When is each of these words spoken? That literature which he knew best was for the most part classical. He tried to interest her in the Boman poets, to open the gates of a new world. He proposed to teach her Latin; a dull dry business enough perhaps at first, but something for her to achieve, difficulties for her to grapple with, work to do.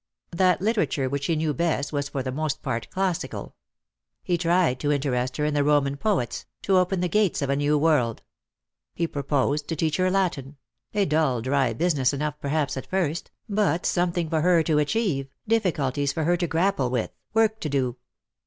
That 0.31 0.63
literature 0.63 1.07
which 1.07 1.27
he 1.27 1.35
knew 1.35 1.53
best 1.53 1.93
was 1.93 2.09
for 2.09 2.23
the 2.23 2.31
most 2.31 2.63
part 2.63 2.89
classical. 2.89 3.53
He 4.23 4.35
tried 4.35 4.79
to 4.79 4.91
interest 4.91 5.37
her 5.37 5.45
in 5.45 5.53
the 5.53 5.59
Boman 5.61 5.99
poets, 5.99 6.47
to 6.63 6.77
open 6.79 7.01
the 7.01 7.07
gates 7.07 7.43
of 7.43 7.51
a 7.51 7.55
new 7.55 7.77
world. 7.77 8.23
He 8.95 9.05
proposed 9.05 9.67
to 9.67 9.75
teach 9.75 9.97
her 9.97 10.09
Latin; 10.09 10.57
a 10.95 11.05
dull 11.05 11.39
dry 11.39 11.73
business 11.73 12.13
enough 12.13 12.39
perhaps 12.41 12.75
at 12.77 12.87
first, 12.87 13.29
but 13.47 13.85
something 13.85 14.27
for 14.27 14.41
her 14.41 14.63
to 14.63 14.79
achieve, 14.79 15.27
difficulties 15.47 16.11
for 16.11 16.23
her 16.23 16.35
to 16.35 16.47
grapple 16.47 16.89
with, 16.89 17.11
work 17.35 17.59
to 17.59 17.69
do. 17.69 17.97